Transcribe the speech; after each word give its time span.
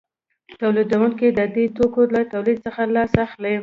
تولیدونکي 0.61 1.27
د 1.37 1.39
دې 1.55 1.65
توکو 1.75 2.01
له 2.15 2.21
تولید 2.33 2.57
څخه 2.65 2.81
لاس 2.95 3.11
اخلي 3.25 3.55